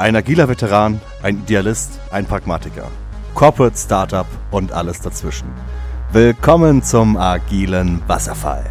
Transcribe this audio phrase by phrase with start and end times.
[0.00, 2.90] Ein agiler Veteran, ein Idealist, ein Pragmatiker.
[3.34, 5.46] Corporate Startup und alles dazwischen.
[6.10, 8.64] Willkommen zum agilen Wasserfall.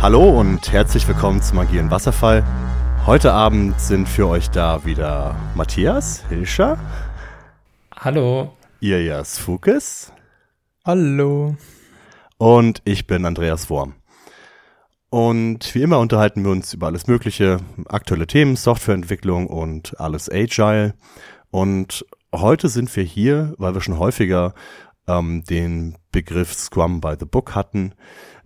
[0.00, 2.44] Hallo und herzlich willkommen zum agilen Wasserfall.
[3.04, 6.78] Heute Abend sind für euch da wieder Matthias Hilscher.
[7.96, 8.54] Hallo.
[8.78, 10.12] Ilias Fukes.
[10.84, 11.56] Hallo.
[12.38, 13.99] Und ich bin Andreas Worm.
[15.10, 20.94] Und wie immer unterhalten wir uns über alles Mögliche, aktuelle Themen, Softwareentwicklung und alles Agile.
[21.50, 24.54] Und heute sind wir hier, weil wir schon häufiger
[25.08, 27.92] ähm, den Begriff Scrum by the Book hatten,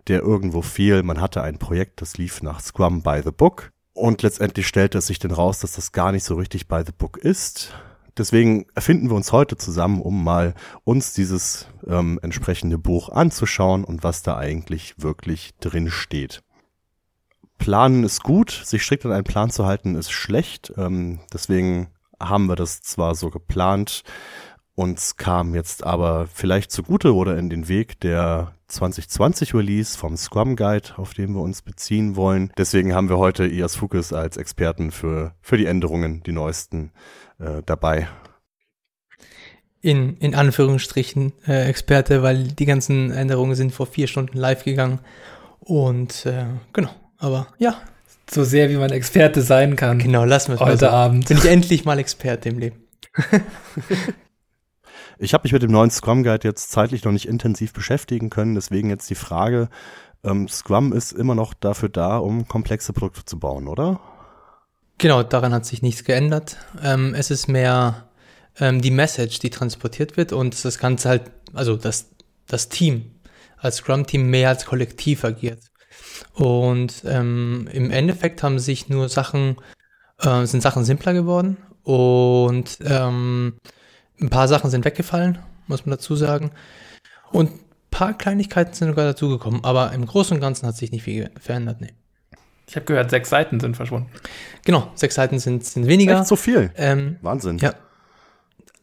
[0.08, 1.02] der irgendwo fiel.
[1.02, 3.70] Man hatte ein Projekt, das lief nach Scrum by the Book.
[3.92, 6.92] Und letztendlich stellte es sich dann raus, dass das gar nicht so richtig by the
[6.96, 7.74] Book ist.
[8.16, 14.02] Deswegen erfinden wir uns heute zusammen, um mal uns dieses ähm, entsprechende Buch anzuschauen und
[14.02, 16.43] was da eigentlich wirklich drin steht.
[17.58, 20.72] Planen ist gut, sich strikt an einen Plan zu halten ist schlecht.
[20.76, 21.88] Ähm, deswegen
[22.20, 24.04] haben wir das zwar so geplant,
[24.76, 30.56] uns kam jetzt aber vielleicht zugute oder in den Weg der 2020 Release vom Scrum
[30.56, 32.52] Guide, auf den wir uns beziehen wollen.
[32.58, 36.90] Deswegen haben wir heute Ias Fukes als Experten für, für die Änderungen, die neuesten,
[37.38, 38.08] äh, dabei.
[39.80, 44.98] In, in Anführungsstrichen äh, Experte, weil die ganzen Änderungen sind vor vier Stunden live gegangen.
[45.60, 46.90] Und äh, genau,
[47.24, 47.76] aber ja.
[48.30, 49.98] So sehr wie man Experte sein kann.
[49.98, 50.88] Genau, lassen wir es heute so.
[50.88, 51.28] Abend.
[51.28, 52.82] Bin ich endlich mal Experte im Leben.
[55.18, 58.54] ich habe mich mit dem neuen Scrum Guide jetzt zeitlich noch nicht intensiv beschäftigen können,
[58.54, 59.68] deswegen jetzt die Frage,
[60.24, 64.00] ähm, Scrum ist immer noch dafür da, um komplexe Produkte zu bauen, oder?
[64.98, 66.56] Genau, daran hat sich nichts geändert.
[66.82, 68.08] Ähm, es ist mehr
[68.58, 72.10] ähm, die Message, die transportiert wird und das Ganze halt, also das,
[72.46, 73.10] das Team
[73.58, 75.60] als Scrum-Team mehr als Kollektiv agiert.
[76.34, 79.56] Und ähm, im Endeffekt haben sich nur Sachen,
[80.20, 83.54] äh, sind Sachen simpler geworden und ähm,
[84.20, 86.50] ein paar Sachen sind weggefallen, muss man dazu sagen.
[87.30, 87.60] Und ein
[87.90, 91.80] paar Kleinigkeiten sind sogar dazugekommen, aber im Großen und Ganzen hat sich nicht viel verändert,
[91.80, 91.92] nee.
[92.66, 94.08] Ich habe gehört, sechs Seiten sind verschwunden.
[94.64, 96.18] Genau, sechs Seiten sind, sind weniger.
[96.20, 96.70] Echt so viel.
[96.76, 97.58] Ähm, Wahnsinn.
[97.58, 97.74] Ja.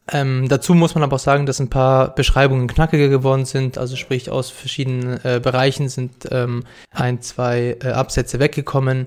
[0.08, 3.78] Ähm, dazu muss man aber auch sagen, dass ein paar Beschreibungen knackiger geworden sind.
[3.78, 9.06] Also sprich, aus verschiedenen äh, Bereichen sind ähm, ein, zwei äh, Absätze weggekommen.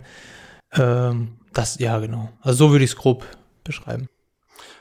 [0.73, 2.29] Ähm, das, ja, genau.
[2.41, 3.25] Also so würde ich es grob
[3.63, 4.07] beschreiben.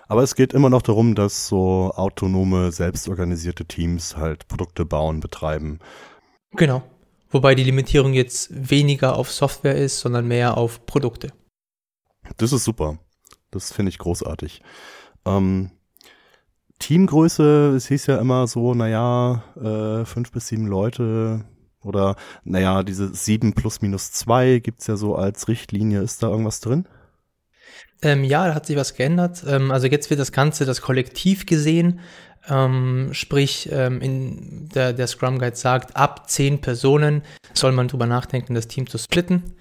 [0.07, 5.81] Aber es geht immer noch darum, dass so autonome, selbstorganisierte Teams halt Produkte bauen, betreiben.
[6.53, 6.83] Genau.
[7.31, 11.33] Wobei die Limitierung jetzt weniger auf Software ist, sondern mehr auf Produkte.
[12.37, 12.99] Das ist super.
[13.51, 14.63] Das finde ich großartig.
[15.25, 15.71] Ähm,
[16.79, 21.45] Teamgröße, es hieß ja immer so, naja, äh, fünf bis sieben Leute
[21.83, 26.01] oder naja, diese sieben plus minus zwei gibt's ja so als Richtlinie.
[26.01, 26.87] Ist da irgendwas drin?
[28.03, 29.45] Ähm, ja, da hat sich was geändert.
[29.47, 32.01] Ähm, also jetzt wird das Ganze, das Kollektiv gesehen.
[32.49, 37.23] Ähm, sprich, ähm, in der, der Scrum Guide sagt, ab zehn Personen
[37.55, 39.55] soll man drüber nachdenken, das Team zu splitten.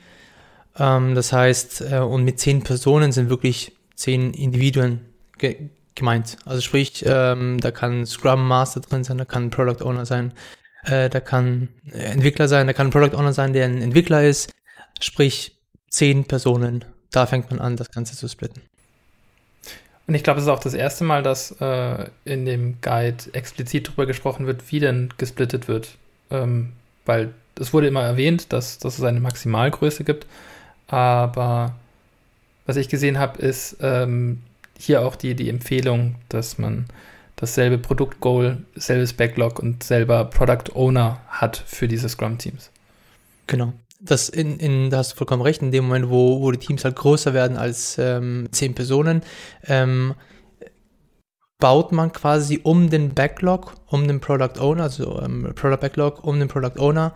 [0.77, 5.01] Ähm, das heißt, äh, und mit zehn Personen sind wirklich zehn Individuen
[5.37, 6.37] ge gemeint.
[6.45, 10.33] Also sprich, ähm, da kann Scrum Master drin sein, da kann Product Owner sein,
[10.85, 14.51] äh, da kann Entwickler sein, da kann Product Owner sein, der ein Entwickler ist.
[14.99, 15.57] Sprich,
[15.89, 16.85] zehn Personen.
[17.11, 18.61] Da fängt man an, das Ganze zu splitten.
[20.07, 23.87] Und ich glaube, es ist auch das erste Mal, dass äh, in dem Guide explizit
[23.87, 25.95] darüber gesprochen wird, wie denn gesplittet wird.
[26.29, 26.73] Ähm,
[27.05, 30.25] weil es wurde immer erwähnt, dass, dass es eine Maximalgröße gibt.
[30.87, 31.75] Aber
[32.65, 34.41] was ich gesehen habe, ist ähm,
[34.77, 36.85] hier auch die, die Empfehlung, dass man
[37.35, 42.71] dasselbe Produktgoal, selbes Backlog und selber Product Owner hat für diese Scrum-Teams.
[43.47, 43.73] Genau
[44.03, 46.83] das in, in, da hast du vollkommen recht, in dem Moment, wo, wo die Teams
[46.83, 49.21] halt größer werden als ähm, zehn Personen,
[49.65, 50.13] ähm,
[51.59, 56.37] baut man quasi um den Backlog, um den Product Owner, also ähm, Product Backlog, um
[56.37, 57.13] den Product Owner,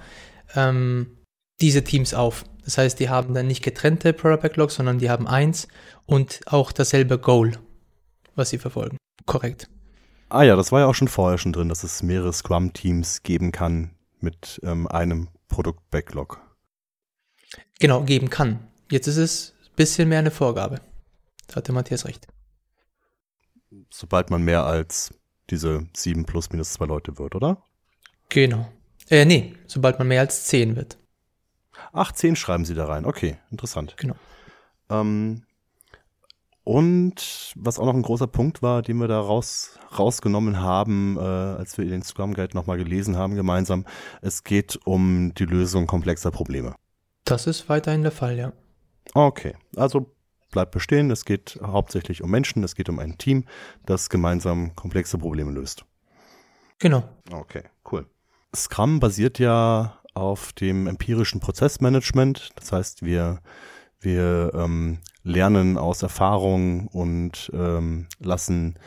[0.55, 1.17] ähm,
[1.59, 2.45] diese Teams auf.
[2.63, 5.67] Das heißt, die haben dann nicht getrennte Product Backlogs, sondern die haben eins
[6.07, 7.59] und auch dasselbe Goal,
[8.35, 8.97] was sie verfolgen.
[9.27, 9.69] Korrekt.
[10.29, 13.51] Ah ja, das war ja auch schon vorher schon drin, dass es mehrere Scrum-Teams geben
[13.51, 16.41] kann mit ähm, einem Produkt-Backlog.
[17.79, 18.67] Genau, geben kann.
[18.91, 20.81] Jetzt ist es ein bisschen mehr eine Vorgabe.
[21.47, 22.27] Da hatte Matthias recht.
[23.89, 25.13] Sobald man mehr als
[25.49, 27.63] diese sieben plus minus zwei Leute wird, oder?
[28.29, 28.69] Genau.
[29.09, 30.97] Äh, nee, sobald man mehr als zehn wird.
[31.93, 33.05] Ach, zehn schreiben sie da rein.
[33.05, 33.95] Okay, interessant.
[33.97, 34.15] Genau.
[34.89, 35.43] Ähm,
[36.67, 41.21] und was auch noch ein großer Punkt war, den wir da raus, rausgenommen haben, äh,
[41.21, 43.85] als wir den Scrum Guide nochmal gelesen haben gemeinsam,
[44.21, 46.75] es geht um die Lösung komplexer Probleme.
[47.23, 48.51] Das ist weiterhin der Fall, ja.
[49.13, 50.13] Okay, also
[50.51, 51.09] bleibt bestehen.
[51.09, 53.45] Es geht hauptsächlich um Menschen, es geht um ein Team,
[53.85, 55.85] das gemeinsam komplexe Probleme löst.
[56.79, 57.07] Genau.
[57.31, 58.07] Okay, cool.
[58.53, 62.49] Scrum basiert ja auf dem empirischen Prozessmanagement.
[62.55, 63.39] Das heißt, wir,
[63.99, 68.77] wir ähm, lernen aus Erfahrung und ähm, lassen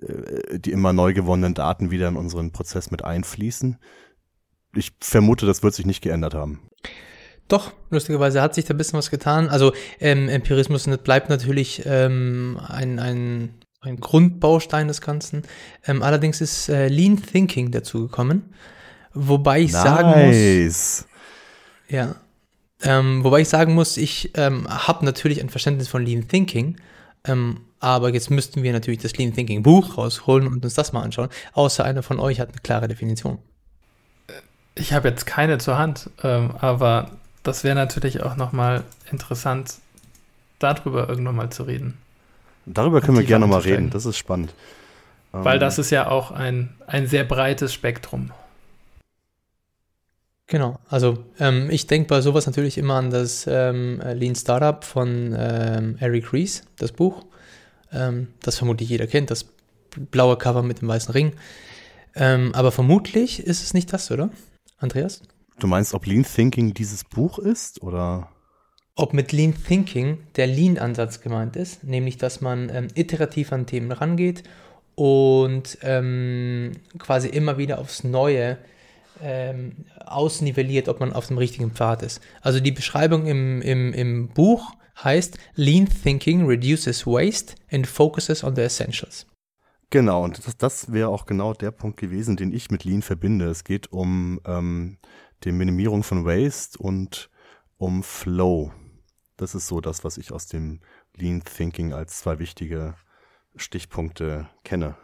[0.00, 3.78] äh, die immer neu gewonnenen Daten wieder in unseren Prozess mit einfließen.
[4.74, 6.68] Ich vermute, das wird sich nicht geändert haben.
[7.48, 9.48] Doch, lustigerweise hat sich da ein bisschen was getan.
[9.48, 15.42] Also ähm, Empirismus bleibt natürlich ähm, ein, ein, ein Grundbaustein des Ganzen.
[15.84, 18.54] Ähm, allerdings ist äh, Lean Thinking dazu gekommen.
[19.12, 19.82] Wobei ich nice.
[19.82, 21.06] sagen muss.
[21.88, 22.14] Ja.
[22.82, 26.76] Ähm, wobei ich sagen muss, ich ähm, habe natürlich ein Verständnis von Lean Thinking.
[27.24, 31.02] Ähm, aber jetzt müssten wir natürlich das Lean Thinking Buch rausholen und uns das mal
[31.02, 31.28] anschauen.
[31.52, 33.38] Außer einer von euch hat eine klare Definition.
[34.74, 37.10] Ich habe jetzt keine zur Hand, ähm, aber
[37.42, 39.74] das wäre natürlich auch nochmal interessant,
[40.58, 41.98] darüber irgendwann mal zu reden.
[42.66, 44.54] Darüber können wir gerne nochmal reden, das ist spannend.
[45.32, 48.30] Weil ähm, das ist ja auch ein, ein sehr breites Spektrum.
[50.50, 55.32] Genau, also ähm, ich denke bei sowas natürlich immer an das ähm, Lean Startup von
[55.38, 57.24] ähm, Eric Ries, das Buch,
[57.92, 59.46] ähm, das vermutlich jeder kennt, das
[60.10, 61.34] blaue Cover mit dem weißen Ring.
[62.16, 64.30] Ähm, aber vermutlich ist es nicht das, oder?
[64.78, 65.22] Andreas?
[65.60, 68.28] Du meinst, ob Lean Thinking dieses Buch ist oder?
[68.96, 73.92] Ob mit Lean Thinking der Lean-Ansatz gemeint ist, nämlich dass man ähm, iterativ an Themen
[73.92, 74.42] rangeht
[74.96, 78.58] und quasi immer wieder aufs Neue
[79.22, 82.20] ähm, ausnivelliert, ob man auf dem richtigen Pfad ist.
[82.40, 84.72] Also die Beschreibung im, im, im Buch
[85.02, 89.26] heißt Lean Thinking reduces waste and focuses on the essentials.
[89.90, 93.46] Genau, und das, das wäre auch genau der Punkt gewesen, den ich mit Lean verbinde.
[93.46, 94.98] Es geht um ähm,
[95.42, 97.28] die Minimierung von Waste und
[97.76, 98.72] um Flow.
[99.36, 100.80] Das ist so das, was ich aus dem
[101.16, 102.94] Lean Thinking als zwei wichtige
[103.56, 104.96] Stichpunkte kenne.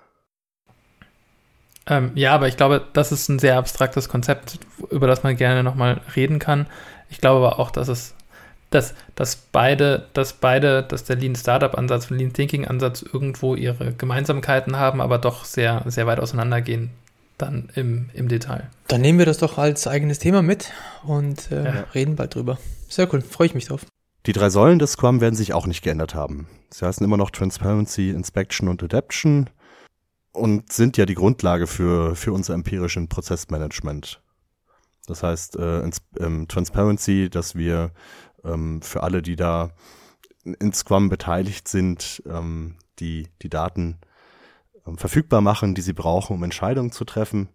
[1.88, 4.58] Ähm, ja, aber ich glaube, das ist ein sehr abstraktes Konzept,
[4.90, 6.66] über das man gerne nochmal reden kann.
[7.10, 8.14] Ich glaube aber auch, dass es,
[8.70, 13.54] dass, dass beide, dass beide, dass der Lean Startup Ansatz und Lean Thinking Ansatz irgendwo
[13.54, 16.90] ihre Gemeinsamkeiten haben, aber doch sehr, sehr weit auseinandergehen
[17.38, 18.68] dann im, im Detail.
[18.88, 20.72] Dann nehmen wir das doch als eigenes Thema mit
[21.04, 21.84] und äh, ja.
[21.94, 22.58] reden bald drüber.
[22.88, 23.84] Sehr cool, freue ich mich drauf.
[24.26, 26.48] Die drei Säulen des Scrum werden sich auch nicht geändert haben.
[26.70, 29.48] Sie heißen immer noch Transparency, Inspection und Adaption
[30.36, 34.20] und sind ja die Grundlage für, für unser empirischen Prozessmanagement.
[35.06, 37.92] Das heißt, äh, ins, ähm, Transparency, dass wir
[38.44, 39.70] ähm, für alle, die da
[40.44, 43.98] in Scrum beteiligt sind, ähm, die, die Daten
[44.86, 47.48] ähm, verfügbar machen, die sie brauchen, um Entscheidungen zu treffen.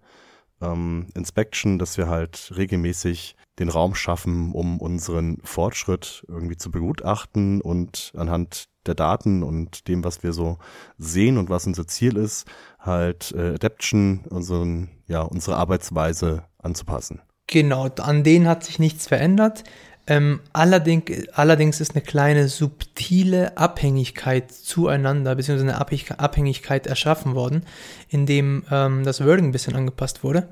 [0.61, 7.61] Ähm, Inspection, dass wir halt regelmäßig den Raum schaffen, um unseren Fortschritt irgendwie zu begutachten
[7.61, 10.57] und anhand der Daten und dem, was wir so
[10.97, 12.47] sehen und was unser Ziel ist,
[12.79, 17.21] halt äh, Adaption, unseren, ja, unsere Arbeitsweise anzupassen.
[17.47, 19.63] Genau, an denen hat sich nichts verändert.
[20.07, 27.63] Ähm, allerdings, allerdings ist eine kleine subtile Abhängigkeit zueinander, beziehungsweise eine Abhängigkeit erschaffen worden,
[28.09, 30.49] indem ähm, das Wording ein bisschen angepasst wurde.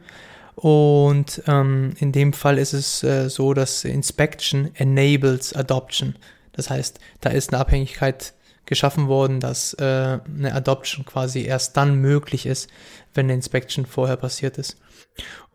[0.55, 6.15] Und ähm, in dem Fall ist es äh, so, dass Inspection enables Adoption.
[6.59, 8.33] Das heißt, da ist eine Abhängigkeit
[8.65, 12.69] geschaffen worden, dass äh, eine Adoption quasi erst dann möglich ist,
[13.13, 14.77] wenn eine Inspection vorher passiert ist.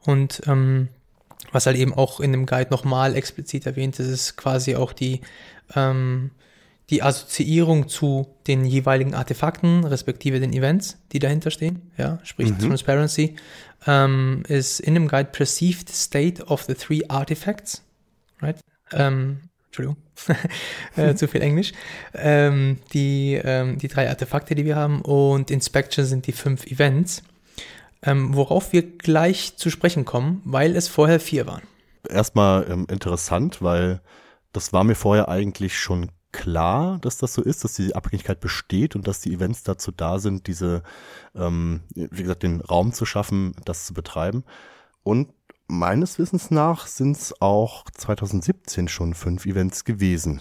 [0.07, 0.89] Und ähm,
[1.53, 5.21] was halt eben auch in dem Guide nochmal explizit erwähnt ist, ist quasi auch die,
[5.77, 6.31] ähm,
[6.89, 12.61] die Assoziierung zu den jeweiligen Artefakten, respektive den Events, die dahinter stehen, ja, sprich mhm.
[12.61, 13.37] Transparency,
[13.87, 17.83] ähm, ist in dem Guide Perceived State of the Three Artifacts,
[18.41, 18.59] right?
[18.91, 19.99] Ähm, Entschuldigung,
[20.97, 21.73] äh, zu viel Englisch.
[22.15, 27.23] Ähm, die, ähm, die drei Artefakte, die wir haben und Inspection sind die fünf Events
[28.05, 31.63] ähm, worauf wir gleich zu sprechen kommen, weil es vorher vier waren.
[32.09, 34.01] Erstmal ähm, interessant, weil
[34.53, 38.95] das war mir vorher eigentlich schon klar, dass das so ist, dass die Abhängigkeit besteht
[38.95, 40.83] und dass die Events dazu da sind, diese,
[41.35, 44.45] ähm, wie gesagt, den Raum zu schaffen, das zu betreiben.
[45.03, 45.29] Und
[45.69, 50.41] meines Wissens nach sind es auch 2017 schon fünf Events gewesen.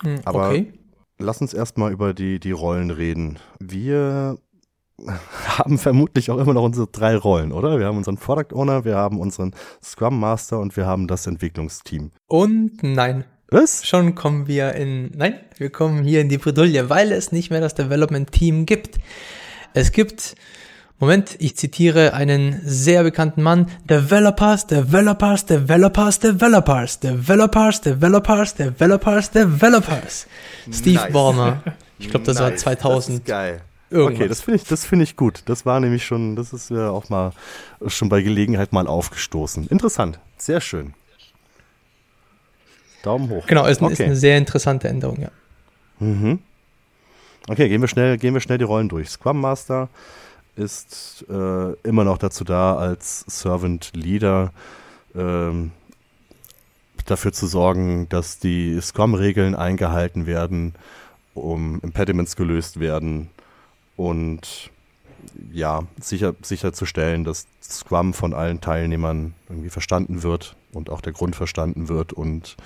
[0.00, 0.72] Hm, Aber okay.
[1.18, 3.38] lass uns erstmal über die, die Rollen reden.
[3.58, 4.38] Wir
[5.46, 7.78] haben vermutlich auch immer noch unsere drei Rollen, oder?
[7.78, 12.12] Wir haben unseren Product Owner, wir haben unseren Scrum Master und wir haben das Entwicklungsteam.
[12.26, 13.24] Und nein.
[13.48, 13.86] Was?
[13.86, 17.60] Schon kommen wir in, nein, wir kommen hier in die Bredouille, weil es nicht mehr
[17.60, 18.98] das Development Team gibt.
[19.74, 20.36] Es gibt
[20.98, 23.66] Moment, ich zitiere einen sehr bekannten Mann.
[23.90, 30.26] Developers, Developers, Developers, Developers, Developers, Developers, Developers, Developers.
[30.70, 31.12] Steve Nice.
[31.12, 31.62] Ballmer.
[31.98, 33.08] Ich glaube, das war Nice, 2000.
[33.08, 33.60] Das ist geil.
[33.88, 34.16] irgendwas.
[34.16, 35.42] Okay, das finde ich, das finde ich gut.
[35.46, 37.32] Das war nämlich schon, das ist ja auch mal
[37.86, 39.68] schon bei Gelegenheit mal aufgestoßen.
[39.68, 40.94] Interessant, sehr schön.
[43.04, 43.46] Daumen hoch.
[43.46, 44.04] Genau, ist, ist Okay.
[44.04, 45.30] eine sehr interessante Änderung, ja.
[46.00, 46.40] Mhm.
[47.48, 49.08] Okay, gehen wir schnell, gehen wir schnell die Rollen durch.
[49.10, 49.88] Scrum Master
[50.56, 54.52] ist äh, immer noch dazu da, als Servant Leader
[55.14, 55.72] ähm,
[57.06, 60.74] dafür zu sorgen, dass die Scrum-Regeln eingehalten werden,
[61.34, 63.30] um Impediments gelöst werden
[63.96, 64.70] und
[65.52, 71.36] ja, sicher, sicherzustellen, dass Scrum von allen Teilnehmern irgendwie verstanden wird und auch der Grund
[71.36, 72.56] verstanden wird und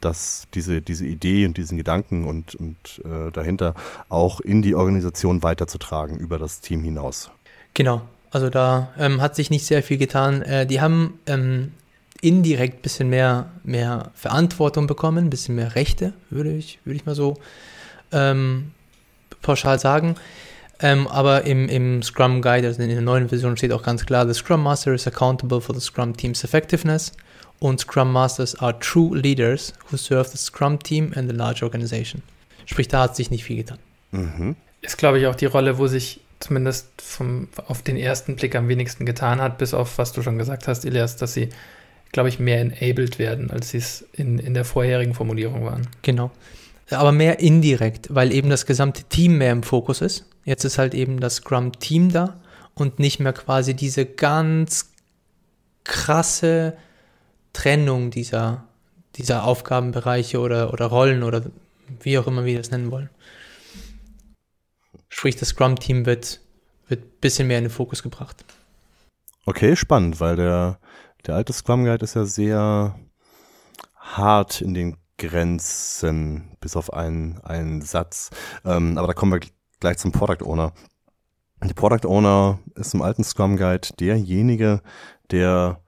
[0.00, 3.74] dass diese, diese Idee und diesen Gedanken und, und äh, dahinter
[4.08, 7.30] auch in die Organisation weiterzutragen über das Team hinaus.
[7.74, 8.02] Genau.
[8.30, 10.42] Also da ähm, hat sich nicht sehr viel getan.
[10.42, 11.72] Äh, die haben ähm,
[12.20, 17.06] indirekt ein bisschen mehr, mehr Verantwortung bekommen, ein bisschen mehr Rechte, würde ich, würde ich
[17.06, 17.38] mal so
[18.12, 18.72] ähm,
[19.42, 20.16] pauschal sagen.
[20.82, 24.26] Ähm, aber im, im Scrum Guide, also in der neuen Version, steht auch ganz klar,
[24.26, 27.12] the Scrum Master is accountable for the Scrum Team's effectiveness
[27.60, 32.22] und Scrum Masters are true leaders who serve the Scrum Team and the large organization.
[32.66, 33.78] Sprich, da hat sich nicht viel getan.
[34.10, 34.56] Mhm.
[34.80, 38.68] Ist, glaube ich, auch die Rolle, wo sich zumindest vom, auf den ersten Blick am
[38.68, 41.50] wenigsten getan hat, bis auf was du schon gesagt hast, Elias, dass sie,
[42.12, 45.86] glaube ich, mehr enabled werden, als sie es in, in der vorherigen Formulierung waren.
[46.02, 46.30] Genau.
[46.90, 50.24] Aber mehr indirekt, weil eben das gesamte Team mehr im Fokus ist.
[50.44, 52.40] Jetzt ist halt eben das Scrum-Team da
[52.74, 54.90] und nicht mehr quasi diese ganz
[55.84, 56.74] krasse
[57.52, 58.64] Trennung dieser,
[59.16, 61.42] dieser Aufgabenbereiche oder, oder Rollen oder
[62.00, 63.10] wie auch immer wir das nennen wollen.
[65.08, 66.40] Sprich, das Scrum-Team wird,
[66.88, 68.44] ein bisschen mehr in den Fokus gebracht.
[69.46, 70.78] Okay, spannend, weil der,
[71.26, 72.98] der alte Scrum Guide ist ja sehr
[73.96, 78.30] hart in den Grenzen, bis auf einen, einen Satz.
[78.64, 79.40] Ähm, aber da kommen wir
[79.80, 80.72] gleich zum Product Owner.
[81.62, 84.80] Der Product Owner ist im alten Scrum Guide derjenige,
[85.30, 85.80] der,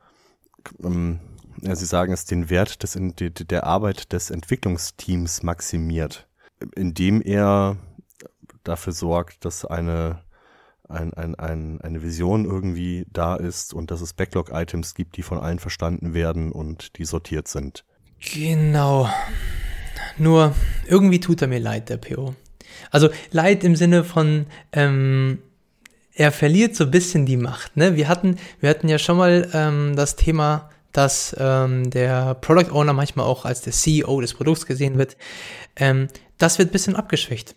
[0.82, 1.20] ähm,
[1.62, 6.28] Sie sagen es, den Wert des, der, Arbeit des Entwicklungsteams maximiert,
[6.74, 7.76] indem er
[8.64, 10.22] dafür sorgt, dass eine
[10.88, 15.38] ein, ein, ein, eine Vision irgendwie da ist und dass es Backlog-Items gibt, die von
[15.38, 17.84] allen verstanden werden und die sortiert sind.
[18.34, 19.08] Genau.
[20.18, 20.54] Nur
[20.86, 22.34] irgendwie tut er mir leid, der PO.
[22.90, 25.38] Also leid im Sinne von, ähm,
[26.14, 27.76] er verliert so ein bisschen die Macht.
[27.76, 27.96] Ne?
[27.96, 32.92] Wir, hatten, wir hatten ja schon mal ähm, das Thema, dass ähm, der Product Owner
[32.92, 35.16] manchmal auch als der CEO des Produkts gesehen wird.
[35.76, 36.08] Ähm,
[36.38, 37.54] das wird ein bisschen abgeschwächt.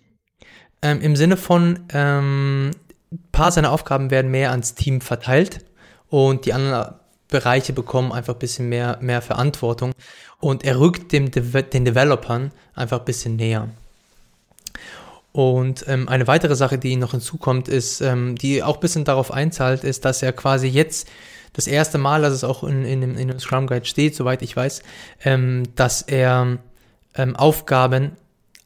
[0.81, 2.71] Ähm, Im Sinne von, ähm,
[3.11, 5.65] ein paar seiner Aufgaben werden mehr ans Team verteilt
[6.09, 6.95] und die anderen
[7.29, 9.93] Bereiche bekommen einfach ein bisschen mehr, mehr Verantwortung
[10.39, 13.69] und er rückt dem, Deve den Developern einfach ein bisschen näher.
[15.31, 19.31] Und ähm, eine weitere Sache, die noch hinzukommt, ist, ähm, die auch ein bisschen darauf
[19.31, 21.09] einzahlt, ist, dass er quasi jetzt
[21.55, 24.41] das erste Mal, dass es auch in, in, dem, in dem Scrum Guide steht, soweit
[24.41, 24.83] ich weiß,
[25.23, 26.57] ähm, dass er
[27.15, 28.11] ähm, Aufgaben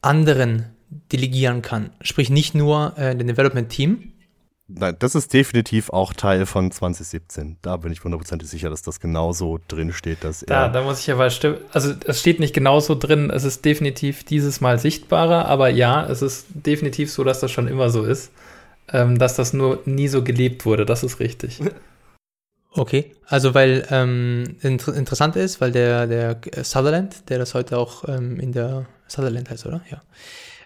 [0.02, 0.66] anderen
[1.12, 1.90] delegieren kann.
[2.00, 4.12] Sprich nicht nur äh, dem Development Team,
[4.72, 7.56] Nein, das ist definitiv auch Teil von 2017.
[7.60, 10.68] Da bin ich hundertprozentig sicher, dass das genauso drin steht, dass Da, er.
[10.68, 11.56] da muss ich aber stimmen.
[11.72, 16.22] Also es steht nicht genauso drin, es ist definitiv dieses Mal sichtbarer, aber ja, es
[16.22, 18.30] ist definitiv so, dass das schon immer so ist.
[18.92, 21.60] Ähm, dass das nur nie so gelebt wurde, das ist richtig.
[22.72, 28.08] Okay, also weil ähm, inter interessant ist, weil der, der Sutherland, der das heute auch
[28.08, 29.80] ähm, in der Sutherland heißt, oder?
[29.90, 30.00] Ja.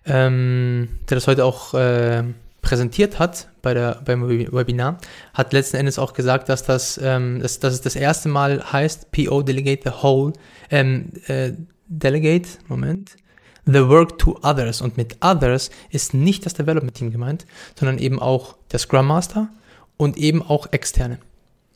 [0.04, 2.24] Ähm, der das heute auch äh,
[2.60, 4.98] präsentiert hat bei der, beim Webinar,
[5.32, 9.10] hat letzten Endes auch gesagt, dass das, ähm, dass, dass es das erste Mal heißt,
[9.12, 10.34] PO Delegate the Whole,
[10.70, 11.52] ähm, äh,
[11.86, 13.16] Delegate, Moment,
[13.64, 14.82] the work to others.
[14.82, 17.46] Und mit others ist nicht das Development Team gemeint,
[17.78, 19.48] sondern eben auch der Scrum Master
[19.96, 21.18] und eben auch externe.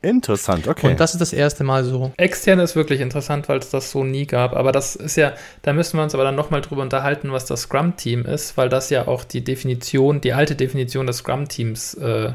[0.01, 0.91] Interessant, okay.
[0.91, 2.13] Und das ist das erste Mal so.
[2.17, 4.55] Externe ist wirklich interessant, weil es das so nie gab.
[4.55, 7.63] Aber das ist ja, da müssen wir uns aber dann nochmal drüber unterhalten, was das
[7.63, 12.33] Scrum-Team ist, weil das ja auch die Definition, die alte Definition des Scrum-Teams äh,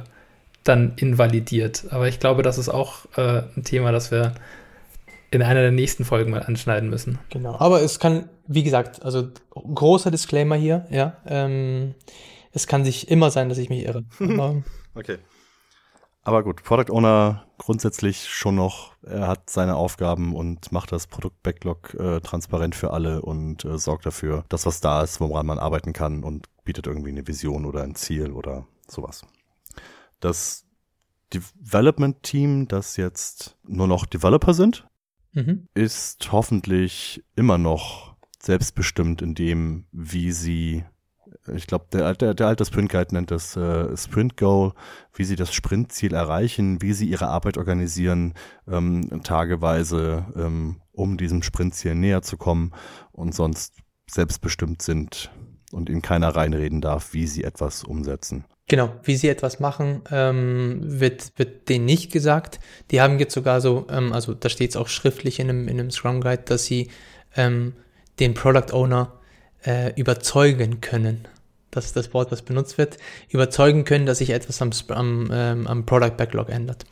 [0.66, 1.86] dann invalidiert.
[1.92, 4.34] Aber ich glaube, das ist auch äh, ein Thema, das wir
[5.32, 7.18] in einer der nächsten Folgen mal anschneiden müssen.
[7.30, 7.56] Genau.
[7.60, 11.16] Aber es kann, wie gesagt, also großer Disclaimer hier, ja.
[11.26, 11.96] Ähm,
[12.52, 14.04] es kann sich immer sein, dass ich mich irre.
[14.96, 15.18] Okay.
[16.26, 21.94] Aber gut, Product Owner grundsätzlich schon noch, er hat seine Aufgaben und macht das Produkt-Backlog
[21.96, 25.92] äh, transparent für alle und äh, sorgt dafür, dass was da ist, woran man arbeiten
[25.92, 29.26] kann und bietet irgendwie eine Vision oder ein Ziel oder sowas.
[30.22, 30.66] Das
[31.34, 34.88] Development-Team, das jetzt nur noch Developer sind,
[35.34, 35.68] mhm.
[35.74, 40.86] ist hoffentlich immer noch selbstbestimmt in dem, wie sie
[41.54, 44.74] ich glaube, der, der, der alte Sprint Guide nennt das äh, Sprint Goal,
[45.14, 48.34] wie sie das Sprintziel erreichen, wie sie ihre Arbeit organisieren,
[48.68, 52.72] ähm, tageweise, ähm, um diesem Sprintziel näher zu kommen
[53.12, 53.74] und sonst
[54.10, 55.32] selbstbestimmt sind
[55.72, 58.46] und ihnen keiner reinreden darf, wie sie etwas umsetzen.
[58.68, 62.60] Genau, wie sie etwas machen, ähm, wird, wird denen nicht gesagt.
[62.92, 65.80] Die haben jetzt sogar so, ähm, also da steht es auch schriftlich in einem, in
[65.80, 66.90] einem Scrum Guide, dass sie
[67.36, 67.74] ähm,
[68.20, 69.20] den Product Owner
[69.66, 71.28] äh, überzeugen können.
[71.72, 72.98] Das ist das Wort, was benutzt wird.
[73.30, 76.86] Überzeugen können, dass sich etwas am, am, ähm, am Product Backlog ändert.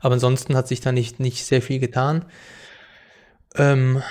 [0.00, 2.24] Aber ansonsten hat sich da nicht, nicht sehr viel getan.
[3.56, 4.02] Ähm,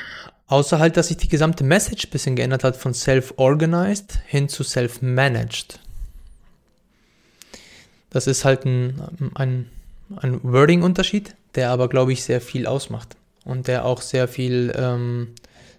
[0.47, 4.63] außer halt, dass sich die gesamte Message ein bisschen geändert hat von self-organized hin zu
[4.63, 5.79] self-managed.
[8.09, 9.69] Das ist halt ein, ein,
[10.15, 15.33] ein Wording-Unterschied, der aber, glaube ich, sehr viel ausmacht und der auch sehr viel ähm,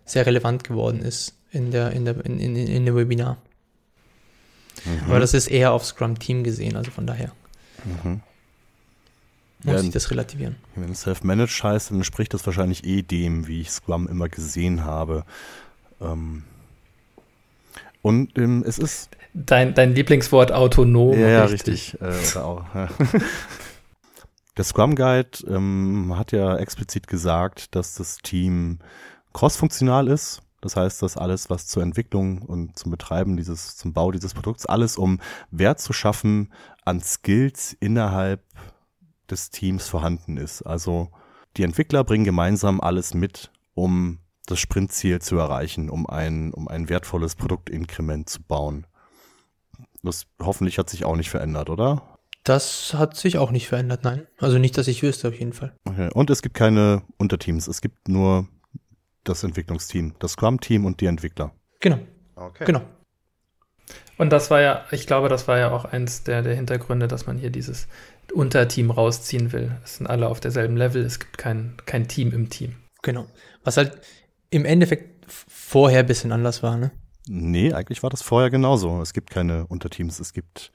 [0.05, 3.39] sehr relevant geworden ist in der, in der, in, in, in dem Webinar.
[4.85, 5.11] Mhm.
[5.11, 7.33] Aber das ist eher auf Scrum Team gesehen, also von daher.
[7.85, 8.21] Mhm.
[9.63, 10.57] Muss ja, ich das relativieren.
[10.75, 14.85] Wenn es Self-Managed heißt, dann entspricht das wahrscheinlich eh dem, wie ich Scrum immer gesehen
[14.85, 15.25] habe.
[16.01, 16.43] Ähm
[18.03, 19.09] und ähm, es ist.
[19.33, 21.19] Dein, dein Lieblingswort autonom.
[21.19, 21.97] Ja, ja richtig.
[22.01, 22.89] Äh, oder auch, ja.
[24.57, 28.79] Der Scrum Guide ähm, hat ja explizit gesagt, dass das Team
[29.35, 30.41] cross-funktional ist.
[30.63, 34.65] Das heißt, dass alles, was zur Entwicklung und zum Betreiben dieses, zum Bau dieses Produkts,
[34.65, 36.55] alles um Wert zu schaffen
[36.87, 38.43] an Skills innerhalb
[39.29, 40.63] des Teams vorhanden ist.
[40.63, 41.11] Also
[41.59, 46.89] die Entwickler bringen gemeinsam alles mit, um das Sprintziel zu erreichen, um ein, um ein
[46.89, 48.87] wertvolles Produktinkrement zu bauen.
[50.03, 52.03] Das hoffentlich hat sich auch nicht verändert, oder?
[52.43, 54.27] Das hat sich auch nicht verändert, nein.
[54.39, 55.75] Also nicht, dass ich wüsste, auf jeden Fall.
[55.87, 56.11] Okay.
[56.13, 57.69] Und es gibt keine Unterteams.
[57.69, 58.49] Es gibt nur
[59.25, 61.53] das Entwicklungsteam, das Scrum-Team und die Entwickler.
[61.81, 61.99] Genau.
[62.37, 62.65] Okay.
[62.65, 62.83] Genau.
[64.17, 67.27] Und das war ja, ich glaube, das war ja auch eins der, der Hintergründe, dass
[67.27, 67.89] man hier dieses
[68.33, 69.77] Unterteam rausziehen will.
[69.83, 72.77] Es sind alle auf derselben Level, es gibt kein, kein Team im Team.
[73.03, 73.27] Genau.
[73.65, 74.01] Was halt
[74.51, 76.93] im Endeffekt vorher ein bisschen anders war, ne?
[77.27, 79.01] Nee, eigentlich war das vorher genauso.
[79.01, 80.73] Es gibt keine Unterteams, es gibt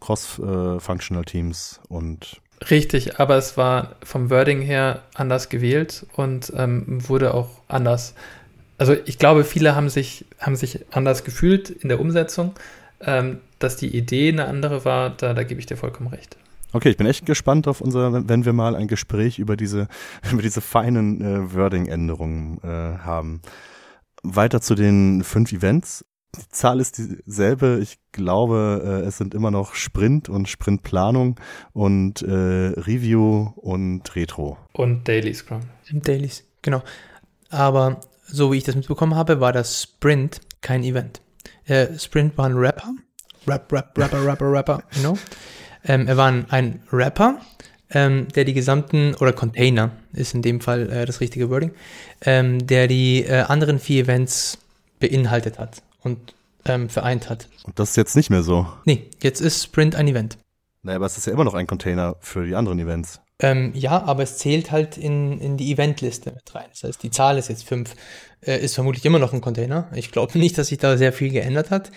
[0.00, 7.34] Cross-Functional Teams und Richtig, aber es war vom Wording her anders gewählt und ähm, wurde
[7.34, 8.14] auch anders.
[8.78, 12.54] Also ich glaube, viele haben sich, haben sich anders gefühlt in der Umsetzung.
[13.04, 16.36] Ähm, dass die Idee eine andere war, da, da gebe ich dir vollkommen recht.
[16.72, 19.88] Okay, ich bin echt gespannt auf unser, wenn wir mal ein Gespräch über diese,
[20.32, 22.66] über diese feinen äh, Wording-Änderungen äh,
[22.98, 23.42] haben.
[24.22, 26.04] Weiter zu den fünf Events.
[26.34, 27.78] Die Zahl ist dieselbe.
[27.82, 31.38] Ich glaube, äh, es sind immer noch Sprint und Sprintplanung
[31.74, 34.56] und äh, Review und Retro.
[34.72, 35.60] Und Daily Scrum.
[35.90, 36.82] Dailies, genau.
[37.50, 41.20] Aber so wie ich das mitbekommen habe, war das Sprint kein Event.
[41.66, 42.94] Äh, Sprint war ein Rapper.
[43.46, 45.18] Rap, Rap, Rapper, Rapper, Rapper, you know?
[45.84, 47.40] Ähm, er war ein, ein Rapper,
[47.90, 51.72] ähm, der die gesamten, oder Container ist in dem Fall äh, das richtige Wording,
[52.22, 54.58] ähm, der die äh, anderen vier Events
[54.98, 56.34] beinhaltet hat und
[56.64, 57.48] ähm, vereint hat.
[57.64, 58.66] Und das ist jetzt nicht mehr so.
[58.84, 60.38] Nee, jetzt ist Sprint ein Event.
[60.82, 63.20] Naja, aber es ist ja immer noch ein Container für die anderen Events.
[63.38, 66.66] Ähm, ja, aber es zählt halt in, in die Eventliste mit rein.
[66.70, 67.94] Das heißt, die Zahl ist jetzt fünf,
[68.40, 69.88] äh, ist vermutlich immer noch ein Container.
[69.94, 71.90] Ich glaube nicht, dass sich da sehr viel geändert hat.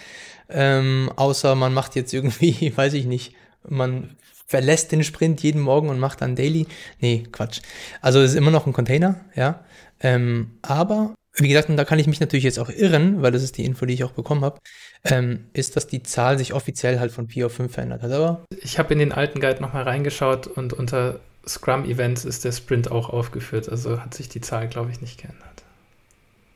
[0.50, 3.36] Ähm, außer man macht jetzt irgendwie, weiß ich nicht,
[3.68, 6.68] man verlässt den Sprint jeden Morgen und macht dann Daily.
[7.00, 7.62] Nee, Quatsch.
[8.02, 9.64] Also es ist immer noch ein Container, ja.
[10.00, 13.44] Ähm, aber wie gesagt, und da kann ich mich natürlich jetzt auch irren, weil das
[13.44, 14.60] ist die Info, die ich auch bekommen habe,
[15.04, 18.12] ähm, ist, dass die Zahl sich offiziell halt von 4 auf 5 verändert hat.
[18.12, 22.90] Aber ich habe in den alten Guide nochmal reingeschaut und unter Scrum-Events ist der Sprint
[22.90, 23.70] auch aufgeführt.
[23.70, 25.64] Also hat sich die Zahl, glaube ich, nicht geändert.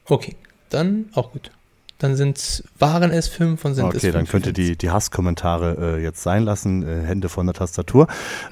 [0.05, 0.35] Okay,
[0.69, 1.51] dann auch gut.
[1.99, 4.89] Dann sind's, waren es fünf und sind okay, es Okay, dann könnt ihr die, die
[4.89, 6.87] Hasskommentare äh, jetzt sein lassen.
[6.87, 8.07] Äh, Hände von der Tastatur.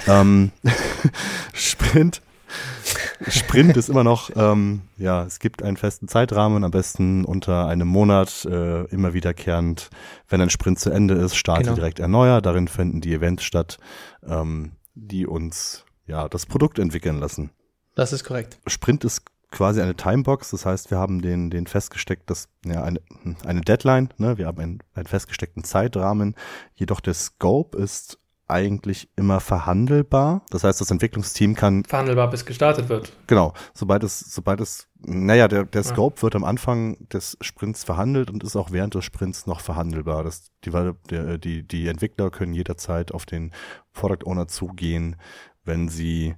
[0.08, 0.52] ähm,
[1.54, 2.22] Sprint
[3.28, 7.88] Sprint ist immer noch, ähm, ja, es gibt einen festen Zeitrahmen, am besten unter einem
[7.88, 9.90] Monat, äh, immer wiederkehrend.
[10.28, 11.76] Wenn ein Sprint zu Ende ist, starte genau.
[11.76, 12.42] direkt erneuer.
[12.42, 13.78] Darin finden die Events statt,
[14.28, 17.50] ähm, die uns ja das Produkt entwickeln lassen.
[17.96, 18.60] Das ist korrekt.
[18.68, 23.00] Sprint ist quasi eine Timebox, das heißt, wir haben den, den festgesteckt, das, ja, eine,
[23.46, 24.38] eine Deadline, ne?
[24.38, 26.36] wir haben einen, einen festgesteckten Zeitrahmen,
[26.76, 30.42] jedoch der Scope ist eigentlich immer verhandelbar.
[30.50, 33.12] Das heißt, das Entwicklungsteam kann verhandelbar bis gestartet wird.
[33.28, 36.24] Genau, sobald es sobald es naja, der, der Scope ja.
[36.24, 40.24] wird am Anfang des Sprints verhandelt und ist auch während des Sprints noch verhandelbar.
[40.24, 40.72] Das, die,
[41.10, 43.52] der, die, die Entwickler können jederzeit auf den
[43.94, 45.16] Product Owner zugehen,
[45.64, 46.36] wenn sie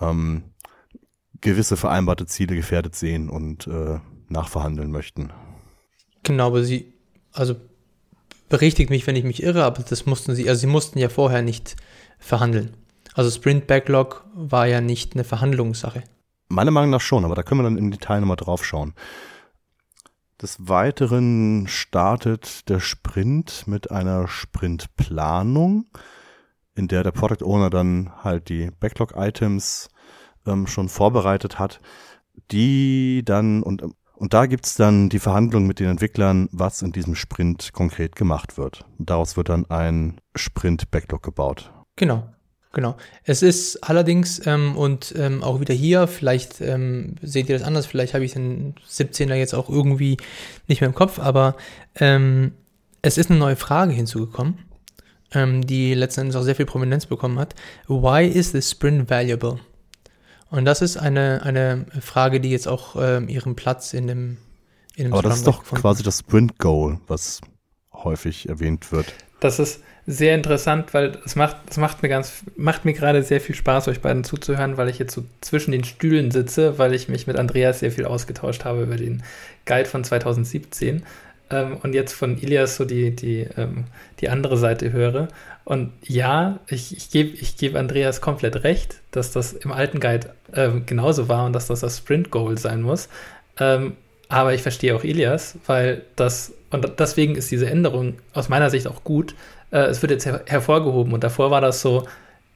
[0.00, 0.44] ähm,
[1.40, 5.30] gewisse vereinbarte Ziele gefährdet sehen und äh, nachverhandeln möchten.
[6.22, 6.94] Genau, aber sie,
[7.32, 7.56] also
[8.50, 11.40] berichtigt mich, wenn ich mich irre, aber das mussten sie, also sie mussten ja vorher
[11.40, 11.76] nicht
[12.18, 12.76] verhandeln.
[13.14, 16.04] Also Sprint Backlog war ja nicht eine Verhandlungssache.
[16.48, 18.94] Meiner Meinung nach schon, aber da können wir dann im Detail nochmal drauf schauen.
[20.42, 25.86] Des Weiteren startet der Sprint mit einer Sprintplanung,
[26.74, 29.90] in der der Product Owner dann halt die Backlog-Items
[30.46, 31.80] ähm, schon vorbereitet hat,
[32.50, 33.84] die dann und
[34.20, 38.58] und da gibt's dann die Verhandlung mit den Entwicklern, was in diesem Sprint konkret gemacht
[38.58, 38.84] wird.
[38.98, 41.72] Und daraus wird dann ein Sprint-Backlog gebaut.
[41.96, 42.28] Genau.
[42.74, 42.98] Genau.
[43.24, 47.86] Es ist allerdings, ähm, und ähm, auch wieder hier, vielleicht ähm, seht ihr das anders,
[47.86, 50.18] vielleicht habe ich den 17er jetzt auch irgendwie
[50.68, 51.56] nicht mehr im Kopf, aber
[51.94, 52.52] ähm,
[53.00, 54.58] es ist eine neue Frage hinzugekommen,
[55.32, 57.54] ähm, die letzten Endes auch sehr viel Prominenz bekommen hat.
[57.88, 59.60] Why is the sprint valuable?
[60.50, 64.36] Und das ist eine, eine Frage, die jetzt auch ähm, ihren Platz in dem,
[64.96, 67.40] in dem Aber das ist doch quasi das Sprint Goal, was
[67.92, 69.14] häufig erwähnt wird.
[69.38, 73.40] Das ist sehr interessant, weil es macht, es macht mir ganz, macht mir gerade sehr
[73.40, 77.08] viel Spaß, euch beiden zuzuhören, weil ich jetzt so zwischen den Stühlen sitze, weil ich
[77.08, 79.22] mich mit Andreas sehr viel ausgetauscht habe über den
[79.66, 81.04] Guide von 2017
[81.50, 83.84] ähm, und jetzt von Ilias so die, die, ähm,
[84.20, 85.28] die andere Seite höre.
[85.64, 90.34] Und ja, ich, ich gebe ich geb Andreas komplett recht, dass das im alten Guide
[90.52, 93.08] äh, genauso war und dass das das Sprint Goal sein muss.
[93.58, 93.96] Ähm,
[94.28, 98.86] aber ich verstehe auch Ilias, weil das, und deswegen ist diese Änderung aus meiner Sicht
[98.86, 99.34] auch gut.
[99.70, 102.06] Äh, es wird jetzt her hervorgehoben und davor war das so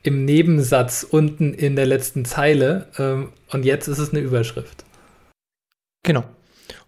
[0.02, 4.84] im Nebensatz unten in der letzten Zeile ähm, und jetzt ist es eine Überschrift.
[6.04, 6.24] Genau.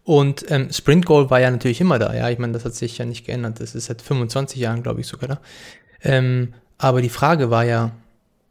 [0.05, 2.31] Und ähm, Sprint Goal war ja natürlich immer da, ja.
[2.31, 3.59] Ich meine, das hat sich ja nicht geändert.
[3.59, 5.41] Das ist seit 25 Jahren, glaube ich, sogar da.
[6.03, 7.93] Ähm, aber die Frage war ja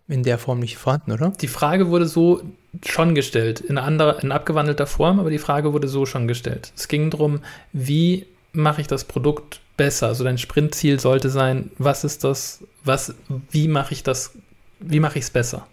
[0.07, 1.33] in der Form nicht vorhanden, oder?
[1.41, 2.41] Die Frage wurde so
[2.85, 6.71] schon gestellt, in, anderer, in abgewandelter Form, aber die Frage wurde so schon gestellt.
[6.75, 7.39] Es ging darum,
[7.73, 10.07] wie mache ich das Produkt besser?
[10.07, 13.15] Also dein Sprintziel sollte sein, was ist das, was,
[13.49, 14.33] wie mache ich das,
[14.79, 15.67] wie mache ich es besser?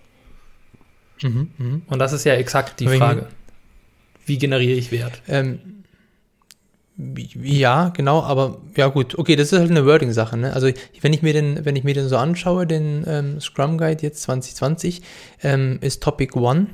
[1.23, 1.81] Mhm, mh.
[1.89, 3.27] Und das ist ja exakt die Frage
[4.27, 5.21] wie generiere ich Wert?
[5.29, 5.61] Ähm,
[7.43, 10.37] ja, genau, aber ja gut, okay, das ist halt eine Wording-Sache.
[10.37, 10.53] Ne?
[10.53, 10.69] Also
[11.01, 14.23] wenn ich mir den, wenn ich mir den so anschaue, den ähm, Scrum Guide jetzt
[14.23, 15.03] 2020,
[15.43, 16.69] ähm, ist Topic One,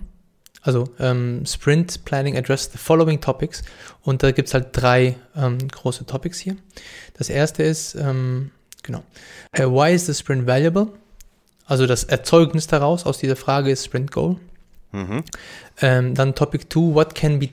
[0.62, 3.62] also ähm, Sprint Planning Address the following topics
[4.02, 6.56] und da gibt es halt drei ähm, große Topics hier.
[7.14, 8.50] Das erste ist, ähm,
[8.82, 9.02] genau,
[9.58, 10.88] uh, why is the Sprint valuable?
[11.66, 14.36] Also das Erzeugnis daraus aus dieser Frage ist Sprint Goal.
[14.92, 15.22] Mhm.
[15.80, 17.50] Ähm, dann Topic 2, what can be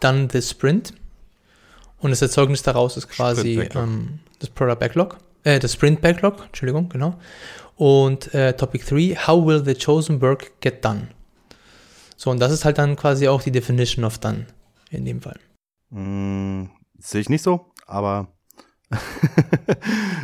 [0.00, 0.92] done this sprint?
[1.98, 6.88] Und das Erzeugnis daraus ist quasi ähm, das Product Backlog, äh, das Sprint Backlog, Entschuldigung,
[6.88, 7.18] genau.
[7.76, 11.08] Und äh, Topic 3, how will the chosen work get done?
[12.16, 14.46] So, und das ist halt dann quasi auch die Definition of done
[14.90, 15.38] in dem Fall.
[15.90, 16.66] Mm,
[16.98, 18.28] Sehe ich nicht so, aber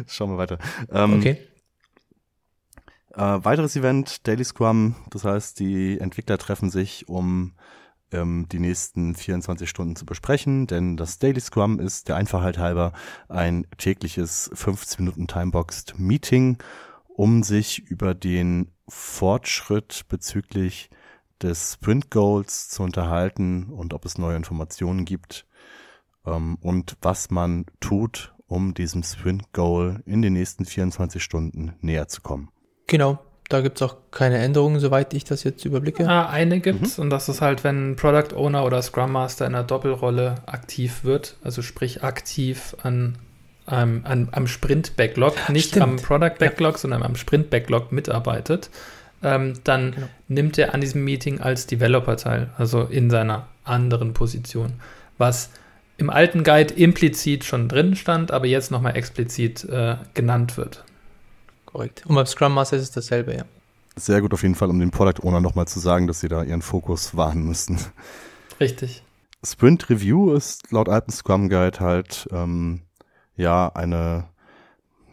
[0.06, 0.58] schauen wir weiter.
[0.90, 1.38] Ähm, okay.
[3.14, 7.54] Äh, weiteres Event, Daily Scrum, das heißt, die Entwickler treffen sich, um
[8.12, 12.92] ähm, die nächsten 24 Stunden zu besprechen, denn das Daily Scrum ist der Einfachheit halber
[13.28, 16.58] ein tägliches 15 Minuten Timeboxed Meeting,
[17.08, 20.90] um sich über den Fortschritt bezüglich
[21.42, 25.46] des Sprint Goals zu unterhalten und ob es neue Informationen gibt
[26.26, 32.08] ähm, und was man tut, um diesem Sprint Goal in den nächsten 24 Stunden näher
[32.08, 32.50] zu kommen.
[32.86, 33.18] Genau,
[33.50, 36.08] da gibt es auch keine Änderungen, soweit ich das jetzt überblicke.
[36.08, 37.04] Ah, eine gibt es mhm.
[37.04, 41.36] und das ist halt, wenn Product Owner oder Scrum Master in einer Doppelrolle aktiv wird,
[41.42, 43.18] also sprich aktiv an,
[43.68, 45.82] ähm, an am Sprint-Backlog, nicht Stimmt.
[45.82, 46.78] am Product-Backlog, ja.
[46.78, 48.70] sondern am Sprint-Backlog mitarbeitet,
[49.22, 50.06] ähm, dann genau.
[50.28, 54.74] nimmt er an diesem Meeting als Developer teil, also in seiner anderen Position,
[55.18, 55.50] was
[55.96, 60.84] im alten Guide implizit schon drin stand, aber jetzt nochmal explizit äh, genannt wird.
[61.72, 62.04] Korrekt.
[62.06, 63.44] Und beim Scrum Master ist es dasselbe, ja.
[63.96, 66.42] Sehr gut auf jeden Fall, um den Product Owner nochmal zu sagen, dass sie da
[66.42, 67.78] ihren Fokus wahren müssten.
[68.60, 69.02] Richtig.
[69.44, 72.82] Sprint Review ist laut alten Scrum Guide halt ähm,
[73.36, 74.24] ja eine,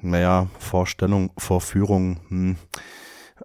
[0.01, 2.19] naja, Vorstellung, Vorführung.
[2.27, 2.55] Hm.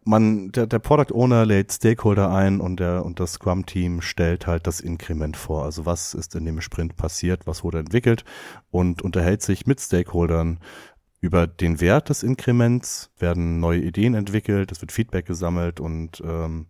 [0.05, 4.46] Man, der, der Product Owner lädt Stakeholder ein und der und das Scrum Team stellt
[4.46, 5.64] halt das Inkrement vor.
[5.64, 8.25] Also was ist in dem Sprint passiert, was wurde entwickelt
[8.70, 10.59] und unterhält sich mit Stakeholdern
[11.22, 16.66] über den Wert des Inkrements werden neue Ideen entwickelt, es wird Feedback gesammelt und ähm,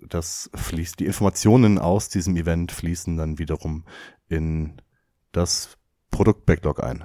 [0.00, 3.84] das fließt, die Informationen aus diesem Event fließen dann wiederum
[4.28, 4.80] in
[5.30, 5.76] das
[6.10, 7.04] Produkt-Backlog ein.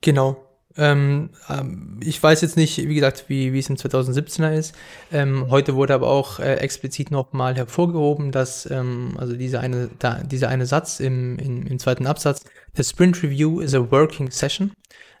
[0.00, 0.44] Genau.
[0.76, 4.74] Ähm, ähm, ich weiß jetzt nicht, wie gesagt, wie, wie es im 2017er ist.
[5.12, 10.22] Ähm, heute wurde aber auch äh, explizit nochmal hervorgehoben, dass ähm, also dieser eine, da,
[10.22, 14.72] dieser eine Satz im, im, im zweiten Absatz, the sprint review is a working session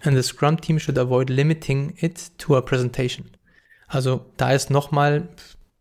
[0.02, 3.30] and the Scrum team should avoid limiting it to a presentation.
[3.86, 5.28] Also da ist nochmal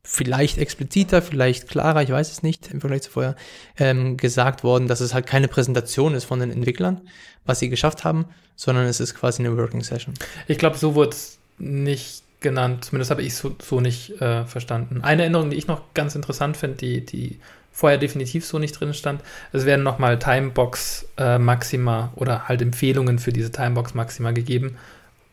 [0.06, 3.36] vielleicht expliziter, vielleicht klarer, ich weiß es nicht, im Vergleich zu vorher,
[3.78, 7.02] ähm, gesagt worden, dass es halt keine Präsentation ist von den Entwicklern,
[7.46, 10.13] was sie geschafft haben, sondern es ist quasi eine Working Session.
[10.48, 14.46] Ich glaube, so wurde es nicht genannt, zumindest habe ich es so, so nicht äh,
[14.46, 15.02] verstanden.
[15.02, 17.39] Eine Änderung, die ich noch ganz interessant finde, die, die
[17.72, 19.22] vorher definitiv so nicht drin stand,
[19.54, 24.78] es werden nochmal Timebox äh, Maxima oder halt Empfehlungen für diese Timebox Maxima gegeben,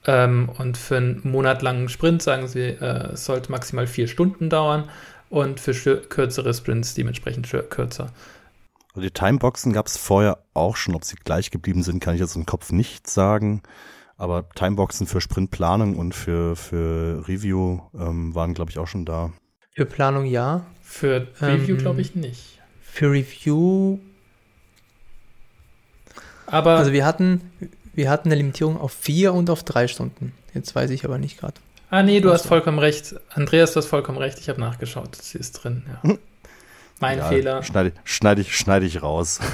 [0.06, 4.88] ähm, und für einen monatlangen Sprint sagen sie, äh, es sollte maximal vier Stunden dauern
[5.28, 8.12] und für kürzere Sprints dementsprechend kürzer.
[8.94, 10.94] Also die Timeboxen gab es vorher auch schon.
[10.94, 13.62] Ob sie gleich geblieben sind, kann ich jetzt im Kopf nicht sagen.
[14.16, 19.32] Aber Timeboxen für Sprintplanung und für, für Review ähm, waren, glaube ich, auch schon da.
[19.74, 20.66] Für Planung ja.
[20.82, 22.60] Für Review ähm, glaube ich nicht.
[22.82, 23.98] Für Review.
[26.46, 27.40] Aber also wir hatten,
[27.94, 30.32] wir hatten eine Limitierung auf vier und auf drei Stunden.
[30.54, 31.54] Jetzt weiß ich aber nicht gerade.
[31.90, 33.16] Ah, nee, du hast vollkommen recht.
[33.34, 34.38] Andreas, du hast vollkommen recht.
[34.38, 35.16] Ich habe nachgeschaut.
[35.16, 36.02] Sie ist drin, ja.
[36.02, 36.18] Hm.
[37.00, 37.62] Mein ja, Fehler.
[37.62, 39.40] Schneide, schneide, ich, schneide ich raus.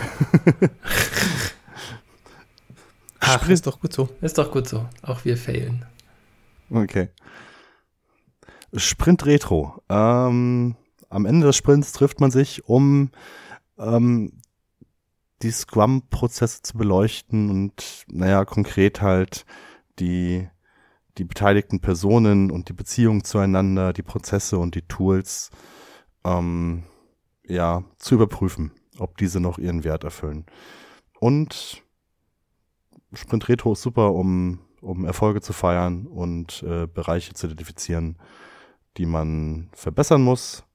[3.20, 4.08] Ach, ist doch gut so.
[4.20, 4.86] Ist doch gut so.
[5.02, 5.84] Auch wir failen.
[6.70, 7.08] Okay.
[8.74, 9.82] Sprint Retro.
[9.88, 10.76] Ähm,
[11.08, 13.10] am Ende des Sprints trifft man sich, um
[13.78, 14.32] ähm,
[15.42, 19.44] die Scrum-Prozesse zu beleuchten und, naja, konkret halt
[19.98, 20.48] die,
[21.18, 25.50] die beteiligten Personen und die Beziehungen zueinander, die Prozesse und die Tools,
[26.24, 26.84] ähm,
[27.46, 30.46] ja, zu überprüfen, ob diese noch ihren Wert erfüllen.
[31.20, 31.82] Und
[33.12, 38.18] Sprint Retro ist super, um, um Erfolge zu feiern und äh, Bereiche zu identifizieren,
[38.96, 40.65] die man verbessern muss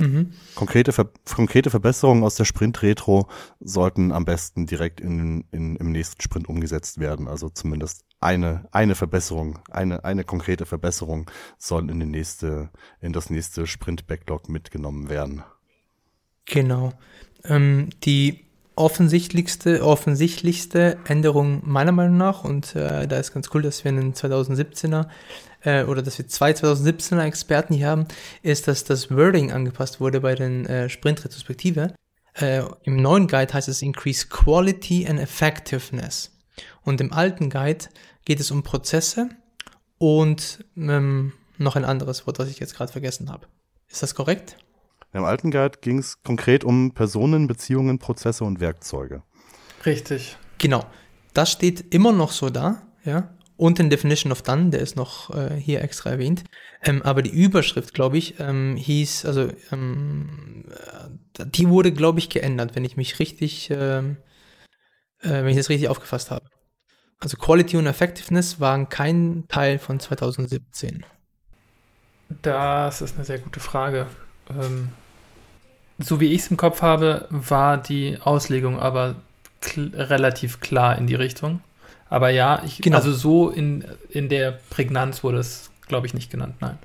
[0.00, 0.32] Mhm.
[0.54, 3.28] Konkrete, Ver konkrete Verbesserungen aus der Sprint-Retro
[3.60, 7.28] sollten am besten direkt in, in, im nächsten Sprint umgesetzt werden.
[7.28, 13.30] Also zumindest eine, eine Verbesserung, eine, eine konkrete Verbesserung soll in, die nächste, in das
[13.30, 15.44] nächste Sprint-Backlog mitgenommen werden.
[16.46, 16.92] Genau.
[17.44, 18.44] Ähm, die
[18.76, 24.14] offensichtlichste, offensichtlichste Änderung meiner Meinung nach, und äh, da ist ganz cool, dass wir einen
[24.14, 25.06] 2017er
[25.64, 28.06] äh, oder dass wir zwei 2017er Experten hier haben,
[28.42, 31.94] ist, dass das Wording angepasst wurde bei den äh, Sprint-Retrospektive.
[32.34, 36.30] Äh, Im neuen Guide heißt es Increase Quality and Effectiveness.
[36.82, 37.86] Und im alten Guide
[38.24, 39.30] geht es um Prozesse
[39.98, 43.46] und ähm, noch ein anderes Wort, was ich jetzt gerade vergessen habe.
[43.88, 44.56] Ist das korrekt?
[45.12, 49.22] Im alten Guide ging es konkret um Personen, Beziehungen, Prozesse und Werkzeuge.
[49.86, 50.36] Richtig.
[50.58, 50.84] Genau.
[51.32, 55.34] Das steht immer noch so da, ja und den Definition of Done, der ist noch
[55.34, 56.44] äh, hier extra erwähnt.
[56.82, 62.30] Ähm, aber die Überschrift, glaube ich, ähm, hieß, also ähm, äh, die wurde, glaube ich,
[62.30, 64.16] geändert, wenn ich mich richtig, ähm,
[65.20, 66.46] äh, wenn ich das richtig aufgefasst habe.
[67.20, 71.06] Also Quality und Effectiveness waren kein Teil von 2017.
[72.42, 74.06] Das ist eine sehr gute Frage.
[74.50, 74.90] Ähm,
[75.98, 79.16] so wie ich es im Kopf habe, war die Auslegung aber
[79.60, 81.60] kl relativ klar in die Richtung.
[82.14, 82.98] Aber ja, ich, genau.
[82.98, 86.78] also so in, in der Prägnanz wurde es, glaube ich, nicht genannt, nein.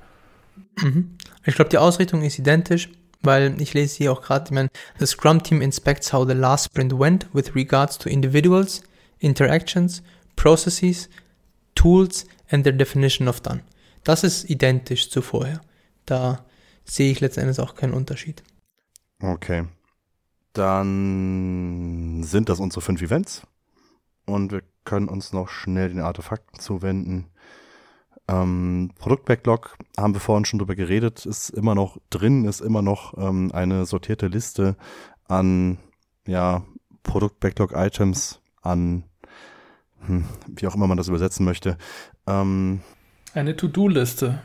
[0.80, 1.16] Mhm.
[1.44, 2.88] Ich glaube, die Ausrichtung ist identisch,
[3.22, 6.64] weil ich lese hier auch gerade, ich meine, the Scrum Team inspects how the last
[6.64, 8.82] sprint went with regards to individuals,
[9.20, 10.02] interactions,
[10.34, 11.08] processes,
[11.76, 13.60] tools and their definition of done.
[14.02, 15.60] Das ist identisch zu vorher.
[16.06, 16.44] Da
[16.84, 18.42] sehe ich letztendlich auch keinen Unterschied.
[19.22, 19.66] Okay.
[20.54, 23.42] Dann sind das unsere fünf Events.
[24.26, 27.26] Und wir können uns noch schnell den Artefakten zuwenden.
[28.26, 33.16] Ähm, Produktbacklog haben wir vorhin schon drüber geredet, ist immer noch drin, ist immer noch
[33.16, 34.74] ähm, eine sortierte Liste
[35.28, 35.78] an
[36.26, 36.64] ja,
[37.04, 39.04] Produktbacklog-Items, an
[40.06, 41.78] hm, wie auch immer man das übersetzen möchte.
[42.26, 42.80] Ähm,
[43.32, 44.42] eine To-Do-Liste.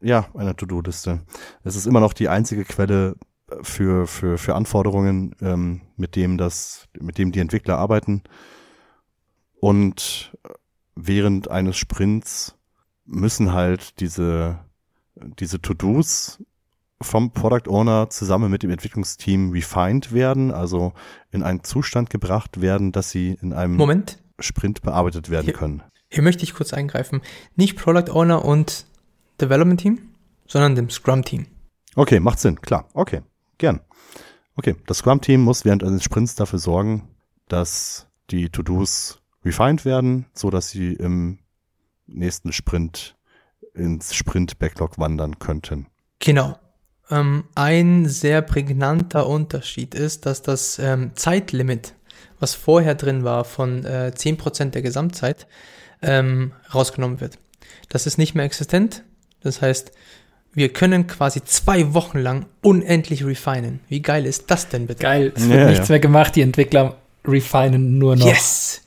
[0.00, 1.20] Ja, eine To-Do-Liste.
[1.62, 3.14] Es ist immer noch die einzige Quelle
[3.62, 8.24] für, für, für Anforderungen, ähm, mit dem das, mit dem die Entwickler arbeiten.
[9.62, 10.36] Und
[10.96, 12.56] während eines Sprints
[13.04, 14.58] müssen halt diese,
[15.14, 16.42] diese To-Dos
[17.00, 20.94] vom Product Owner zusammen mit dem Entwicklungsteam refined werden, also
[21.30, 24.18] in einen Zustand gebracht werden, dass sie in einem Moment.
[24.40, 25.84] Sprint bearbeitet werden hier, können.
[26.08, 27.22] Hier möchte ich kurz eingreifen.
[27.54, 28.84] Nicht Product Owner und
[29.40, 30.00] Development Team,
[30.48, 31.46] sondern dem Scrum Team.
[31.94, 32.88] Okay, macht Sinn, klar.
[32.94, 33.22] Okay,
[33.58, 33.78] gern.
[34.56, 37.08] Okay, das Scrum-Team muss während eines Sprints dafür sorgen,
[37.46, 41.38] dass die To-Dos refined werden, so dass sie im
[42.06, 43.16] nächsten Sprint
[43.74, 45.86] ins Sprint-Backlog wandern könnten.
[46.18, 46.58] Genau.
[47.10, 51.94] Ähm, ein sehr prägnanter Unterschied ist, dass das ähm, Zeitlimit,
[52.38, 55.46] was vorher drin war von äh, 10% der Gesamtzeit,
[56.02, 57.38] ähm, rausgenommen wird.
[57.88, 59.04] Das ist nicht mehr existent.
[59.40, 59.92] Das heißt,
[60.52, 63.80] wir können quasi zwei Wochen lang unendlich refinen.
[63.88, 65.02] Wie geil ist das denn bitte?
[65.02, 65.92] Geil, es wird Ja, nichts ja.
[65.94, 68.26] mehr gemacht, die Entwickler refinen nur noch.
[68.26, 68.81] Yes!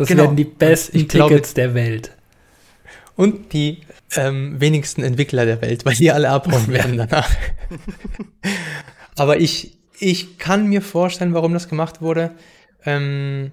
[0.00, 0.22] Das Genau.
[0.24, 2.12] werden die besten Ich glaube- Tickets der Welt.
[3.16, 3.82] Und die
[4.16, 7.28] ähm, wenigsten Entwickler der Welt, weil die alle abhauen werden danach.
[9.16, 12.30] Aber ich, ich kann mir vorstellen, warum das gemacht wurde.
[12.86, 13.52] Ähm,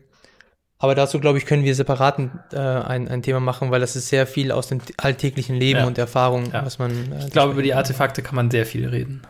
[0.79, 2.19] aber dazu, glaube ich, können wir separat
[2.53, 5.87] äh, ein, ein Thema machen, weil das ist sehr viel aus dem alltäglichen Leben Ja.
[5.87, 6.65] und Erfahrung, Ja.
[6.65, 7.11] was man.
[7.11, 9.23] Äh, Ich glaube, über die Artefakte kann man sehr viel reden.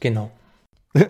[0.00, 0.30] Genau.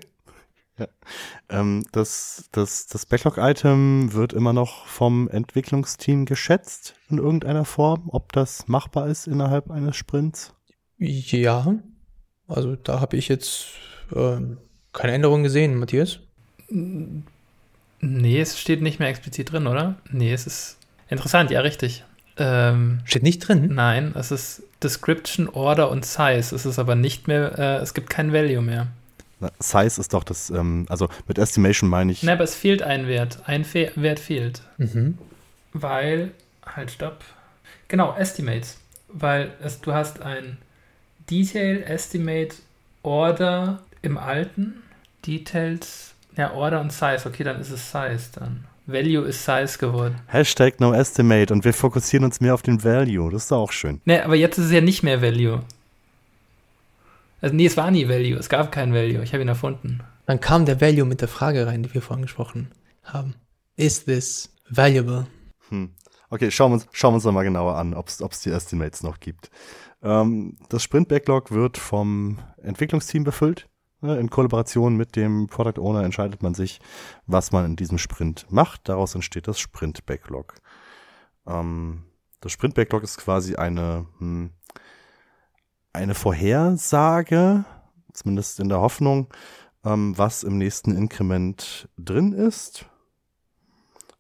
[1.53, 8.33] Ähm, das das, das Backlog-Item wird immer noch vom Entwicklungsteam geschätzt in irgendeiner Form, ob
[8.33, 10.55] das machbar ist innerhalb eines Sprints.
[10.99, 11.75] Ja,
[12.49, 13.67] also da habe ich jetzt
[14.15, 14.59] ähm,
[14.93, 16.21] keine Änderung gesehen, Matthias.
[16.69, 19.97] Nee, es steht nicht mehr explizit drin, oder?
[20.11, 22.05] Nee, es ist interessant, ja, richtig.
[22.39, 23.75] Ähm, Steht nicht drin.
[23.75, 26.55] nein, es ist Description, Order und Size.
[26.55, 28.89] Es ist aber nicht mehr, äh, es gibt kein Value mehr.
[29.59, 33.07] Size ist doch das, ähm, also mit Estimation meine ich, Nein, aber es fehlt ein
[33.07, 33.41] Wert.
[33.47, 34.63] Ein Fe Wert fehlt.
[34.79, 35.19] Mhm.
[35.73, 36.33] Weil,
[36.65, 37.25] halt, stopp.
[37.89, 38.79] Genau, Estimates.
[39.09, 40.59] Weil es, du hast ein
[41.31, 42.57] Detail, Estimate,
[43.03, 44.83] Order im alten.
[45.27, 47.23] Details, ja, Order und Size.
[47.27, 48.65] Okay, dann ist es Size dann.
[48.87, 50.17] Value ist Size geworden.
[50.27, 53.31] Hashtag no estimate und wir fokussieren uns mehr auf den Value.
[53.31, 54.01] Das ist doch auch schön.
[54.05, 55.61] Ne, aber jetzt ist es ja nicht mehr Value.
[57.43, 58.39] Also, nee, es war nie Value.
[58.39, 59.23] Es gab kein Value.
[59.23, 60.01] Ich habe ihn erfunden.
[60.27, 62.71] Dann kam der Value mit der Frage rein, die wir vorhin gesprochen
[63.03, 63.35] haben.
[63.77, 65.27] Is this valuable?
[65.69, 65.91] Hm.
[66.31, 69.03] Okay, schauen wir uns, schauen wir uns noch mal genauer an, ob es die Estimates
[69.03, 69.51] noch gibt.
[70.03, 73.69] Ähm, das Sprint-Backlog wird vom Entwicklungsteam befüllt.
[74.01, 76.81] Ne, In Kollaboration mit dem Product Owner entscheidet man sich,
[77.27, 78.89] was man in diesem Sprint macht.
[78.89, 80.55] Daraus entsteht das Sprint-Backlog.
[81.47, 82.05] Ähm,
[82.41, 84.51] das Sprint-Backlog ist quasi eine, hm,
[85.93, 87.65] eine Vorhersage,
[88.13, 89.29] zumindest in der Hoffnung,
[89.85, 92.87] ähm, was im nächsten Inkrement drin ist.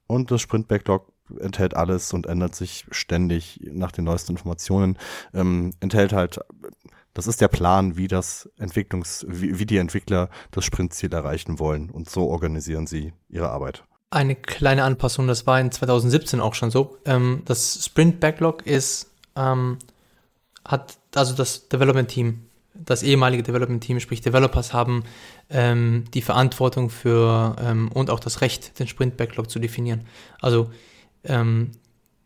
[0.07, 4.99] Und das Sprint-Backlog enthält alles und ändert sich ständig nach den neuesten Informationen.
[5.33, 6.41] Ähm, enthält halt,
[7.15, 11.91] das ist der Plan, wie das Entwicklungs, wie, wie die Entwickler das Sprintziel erreichen wollen.
[11.91, 13.85] Und so organisieren sie ihre Arbeit.
[14.11, 16.99] Eine kleine Anpassung, das war in 2017 auch schon so.
[17.07, 19.79] Ähm, das Sprint Backlog ist, ähm,
[20.65, 25.05] hat also das Development Team, das ehemalige Development Team, sprich Developers haben
[25.51, 30.07] ähm, die Verantwortung für ähm, und auch das Recht, den Sprint Backlog zu definieren.
[30.41, 30.71] Also
[31.25, 31.73] ähm,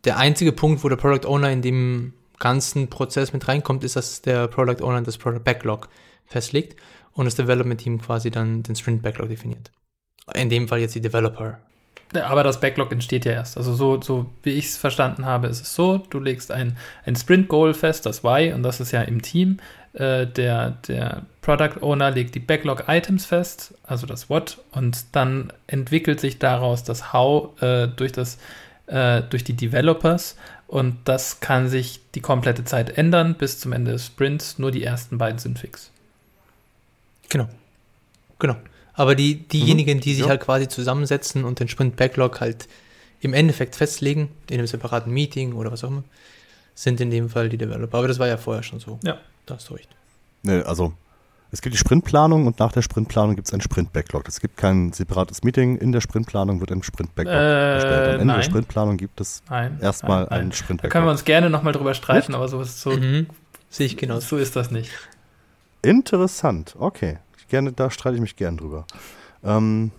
[0.04, 4.22] der einzige Punkt, wo der Product Owner in dem ganzen Prozess mit reinkommt, ist, dass
[4.22, 5.88] der Product Owner das Product Backlog
[6.26, 6.80] festlegt
[7.12, 9.72] und das Development Team quasi dann den Sprint Backlog definiert.
[10.34, 11.58] In dem Fall jetzt die Developer.
[12.14, 13.56] Ja, Aber das Backlog entsteht ja erst.
[13.56, 17.16] Also so, so wie ich es verstanden habe, ist es so, du legst ein, ein
[17.16, 19.58] Sprint-Goal fest, das Y, und das ist ja im Team.
[19.92, 26.20] Äh, der, der Product Owner legt die Backlog-Items fest, also das What, und dann entwickelt
[26.20, 28.38] sich daraus das How äh, durch, das,
[28.86, 30.36] äh, durch die Developers.
[30.68, 34.58] Und das kann sich die komplette Zeit ändern bis zum Ende des Sprints.
[34.58, 35.90] Nur die ersten beiden sind fix.
[37.28, 37.48] Genau.
[38.38, 38.56] Genau.
[38.96, 40.30] Aber die, diejenigen, die sich Ja.
[40.30, 42.66] halt quasi zusammensetzen und den Sprint-Backlog halt
[43.20, 46.04] im Endeffekt festlegen, in einem separaten Meeting oder was auch immer,
[46.74, 47.98] sind in dem Fall die Developer.
[47.98, 48.98] Aber das war ja vorher schon so.
[49.04, 49.18] Ja.
[49.46, 49.88] Da hast du recht.
[50.42, 50.92] Ne, also
[51.52, 54.26] es gibt die Sprintplanung und nach der Sprintplanung gibt es ein Sprint-Backlog.
[54.28, 55.76] Es gibt kein separates Meeting.
[55.78, 58.04] In der Sprintplanung wird ein Sprint-Backlog Äh, erstellt.
[58.06, 58.36] Am Ende nein.
[58.36, 59.78] der Sprintplanung gibt es Nein.
[59.80, 60.40] erstmal nein, nein.
[60.40, 60.92] ein Da Sprint-Backlog.
[60.92, 63.26] können wir uns gerne nochmal drüber streiten, aber so ist so, Mhm.
[63.68, 64.20] Sehe ich genau.
[64.20, 64.90] so ist das nicht.
[65.82, 67.18] Interessant, okay.
[67.48, 68.86] Gerne, da streite ich mich gern drüber.
[69.44, 69.92] Ähm,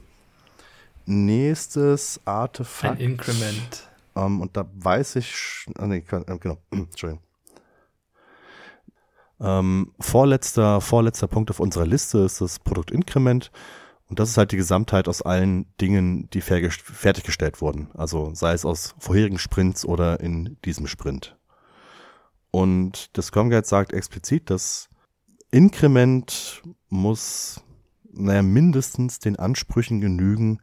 [1.06, 3.00] nächstes Ein Artefakt.
[3.00, 3.88] Increment.
[4.16, 7.24] Ähm, und da weiß ich, ah, nee, äh, genau, Entschuldigung.
[9.40, 13.52] Ähm, vorletzter, vorletzter Punkt auf unserer Liste ist das Produktinkrement.
[14.10, 17.90] Und das ist halt die Gesamtheit aus allen Dingen, die fertig- fertiggestellt wurden.
[17.94, 21.38] Also sei es aus vorherigen Sprints oder in diesem Sprint.
[22.50, 24.90] Und das Scrum Guide sagt explizit, das
[25.52, 27.62] Inkrement muss
[28.20, 30.60] naja, mindestens den Ansprüchen genügen,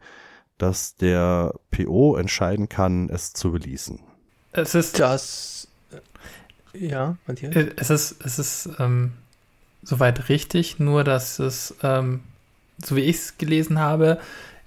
[0.59, 4.01] dass der PO entscheiden kann, es zu releasen.
[4.53, 5.69] Es ist, Das.
[6.73, 7.55] Ja, Matthias.
[7.55, 9.13] äh, es ist, es ist, ähm,
[9.83, 12.21] soweit richtig, nur dass es, ähm,
[12.85, 14.19] so wie ich es gelesen habe,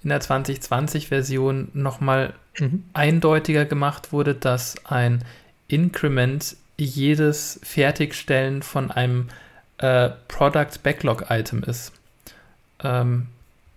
[0.04, 2.86] in der 2020-Version nochmal mhm.
[2.94, 5.24] eindeutiger gemacht wurde, dass ein
[5.68, 9.28] Increment jedes Fertigstellen von einem
[9.78, 11.92] äh, Product Backlog Item ist.
[12.84, 13.28] Ähm,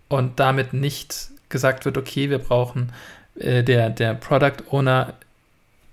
[0.08, 2.92] und damit nicht gesagt wird, okay, wir brauchen,
[3.38, 5.14] äh, der, der Product Owner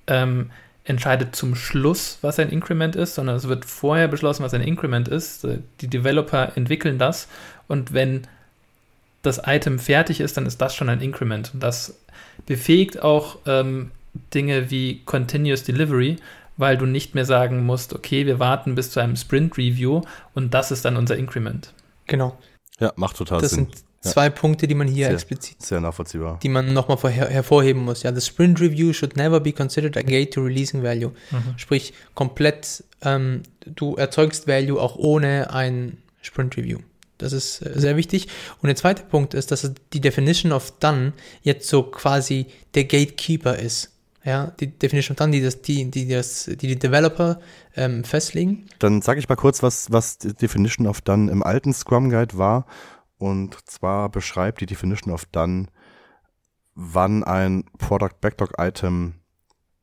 [0.08, 0.52] ähm,
[0.86, 5.08] entscheidet zum Schluss, was ein Increment ist, sondern es wird vorher beschlossen, was ein Increment
[5.08, 5.44] ist.
[5.44, 7.28] Äh, die Developer entwickeln das
[7.68, 8.28] und wenn
[9.22, 11.52] das Item fertig ist, dann ist das schon ein Increment.
[11.54, 12.00] Und das
[12.46, 13.92] befähigt auch ähm,
[14.34, 16.18] Dinge wie Continuous Delivery,
[16.58, 20.02] weil du nicht mehr sagen musst, okay, wir warten bis zu einem Sprint-Review
[20.34, 21.74] und das ist dann unser Increment.
[22.08, 22.38] Genau.
[22.80, 23.68] Ja, macht total das Sinn.
[23.70, 24.30] Das sind zwei ja.
[24.30, 28.04] Punkte, die man hier sehr, explizit, sehr nachvollziehbar, die man nochmal her hervorheben muss.
[28.04, 31.12] Ja, the Sprint Review should never be considered a gate to releasing value.
[31.32, 31.58] Mhm.
[31.58, 36.80] Sprich, komplett, ähm, du erzeugst Value auch ohne ein Sprint Review.
[37.18, 38.28] Das ist äh, sehr wichtig.
[38.62, 43.58] Und der zweite Punkt ist, dass die Definition of Done jetzt so quasi der Gatekeeper
[43.58, 43.92] ist.
[44.28, 47.40] Ja, die Definition of Done, die das, die, die, das, die, die Developer
[47.78, 48.66] ähm, festlegen.
[48.78, 52.38] Dann sage ich mal kurz, was, was die Definition of Done im alten Scrum Guide
[52.38, 52.66] war.
[53.18, 55.68] Und zwar beschreibt die Definition of Done,
[56.76, 59.14] wann ein Product Backlog Item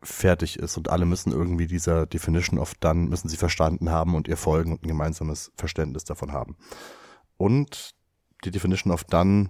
[0.02, 4.28] fertig ist und alle müssen irgendwie dieser Definition of Done, müssen sie verstanden haben und
[4.28, 6.58] ihr folgen und ein gemeinsames Verständnis davon haben.
[7.38, 7.94] Und
[8.44, 9.48] die Definition of Done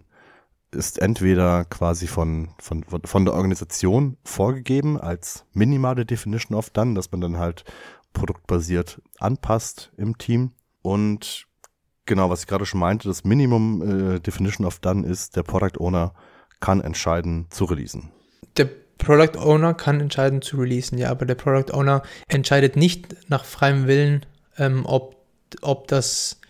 [0.75, 7.11] ist entweder quasi von, von, von der Organisation vorgegeben als minimale Definition of Done, dass
[7.13, 7.65] man dann halt
[8.13, 10.53] produktbasiert anpasst im Team.
[10.83, 11.47] Und
[12.07, 15.79] genau, was ich gerade schon meinte, das Minimum äh, Definition of Done ist, der Product
[15.79, 16.15] Owner
[16.61, 18.11] kann entscheiden zu releasen.
[18.57, 18.69] Der
[18.99, 23.87] Product Owner kann entscheiden zu releasen, ja, aber der Product Owner entscheidet nicht nach freiem
[23.87, 24.25] Willen,
[24.57, 25.17] ähm, ob,
[25.61, 26.41] ob das,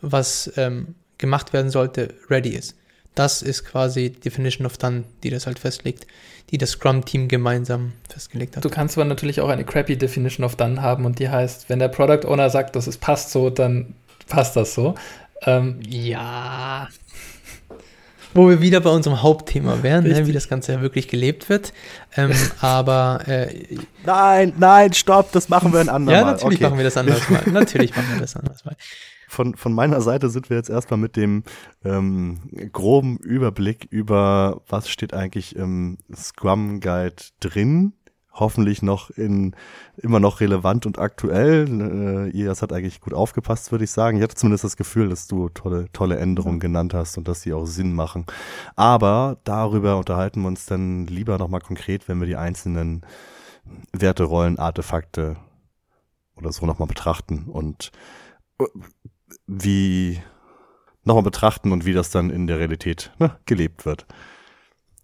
[0.00, 2.76] was ähm, gemacht werden sollte, ready ist.
[3.14, 6.06] Das ist quasi die Definition of Done, die das halt festlegt,
[6.50, 8.64] die das Scrum-Team gemeinsam festgelegt hat.
[8.64, 11.78] Du kannst aber natürlich auch eine crappy Definition of Done haben und die heißt, wenn
[11.78, 13.94] der Product Owner sagt, dass es passt so, dann
[14.28, 14.94] passt das so.
[15.42, 16.88] Ähm, ja.
[18.32, 21.72] Wo wir wieder bei unserem Hauptthema wären, ne, wie das Ganze ja wirklich gelebt wird.
[22.16, 26.20] Ähm, aber äh, nein, nein, stopp, das machen wir ein andermal.
[26.20, 26.64] Ja, natürlich okay.
[26.64, 27.42] machen wir das anders mal.
[27.46, 28.74] Natürlich machen wir das anders mal
[29.34, 31.42] von, von meiner Seite sind wir jetzt erstmal mit dem
[31.84, 32.38] ähm,
[32.72, 37.92] groben Überblick über, was steht eigentlich im Scrum Guide drin.
[38.32, 39.54] Hoffentlich noch in
[39.96, 41.68] immer noch relevant und aktuell.
[41.68, 44.16] Äh, ihr das hat eigentlich gut aufgepasst, würde ich sagen.
[44.16, 46.62] Ich hatte zumindest das Gefühl, dass du tolle, tolle Änderungen ja.
[46.62, 48.26] genannt hast und dass sie auch Sinn machen.
[48.74, 53.06] Aber darüber unterhalten wir uns dann lieber nochmal konkret, wenn wir die einzelnen
[53.92, 55.36] Werte, Rollen, Artefakte
[56.36, 57.92] oder so nochmal betrachten und
[58.58, 58.64] äh,
[59.46, 60.20] wie
[61.04, 64.06] nochmal betrachten und wie das dann in der Realität ne, gelebt wird.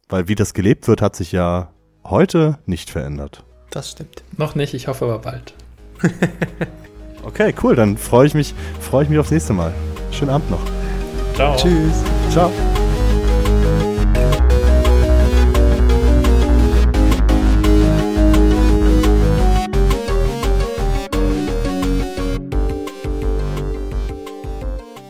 [0.09, 1.73] Weil wie das gelebt wird, hat sich ja
[2.05, 3.45] heute nicht verändert.
[3.71, 4.25] Das stimmt.
[4.37, 5.55] Noch nicht, ich hoffe aber bald.
[7.23, 9.73] okay, cool, dann freue ich mich, freue ich mich aufs nächste Mal.
[10.11, 10.63] Schönen Abend noch.
[11.35, 11.57] Ciao.
[11.57, 12.03] Tschüss.
[12.31, 12.51] Ciao.